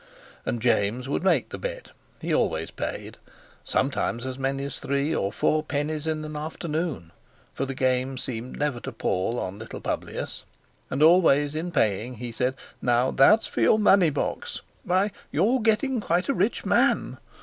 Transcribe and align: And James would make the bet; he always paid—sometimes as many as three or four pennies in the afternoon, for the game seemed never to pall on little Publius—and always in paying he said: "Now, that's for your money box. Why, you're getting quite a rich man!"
And 0.47 0.63
James 0.63 1.07
would 1.07 1.23
make 1.23 1.49
the 1.49 1.59
bet; 1.59 1.91
he 2.19 2.33
always 2.33 2.71
paid—sometimes 2.71 4.25
as 4.25 4.39
many 4.39 4.63
as 4.65 4.77
three 4.79 5.13
or 5.13 5.31
four 5.31 5.61
pennies 5.61 6.07
in 6.07 6.23
the 6.23 6.39
afternoon, 6.39 7.11
for 7.53 7.67
the 7.67 7.75
game 7.75 8.17
seemed 8.17 8.57
never 8.57 8.79
to 8.79 8.91
pall 8.91 9.39
on 9.39 9.59
little 9.59 9.79
Publius—and 9.79 11.03
always 11.03 11.53
in 11.53 11.71
paying 11.71 12.15
he 12.15 12.31
said: 12.31 12.55
"Now, 12.81 13.11
that's 13.11 13.45
for 13.45 13.61
your 13.61 13.77
money 13.77 14.09
box. 14.09 14.63
Why, 14.85 15.11
you're 15.31 15.59
getting 15.59 16.01
quite 16.01 16.27
a 16.29 16.33
rich 16.33 16.65
man!" 16.65 17.19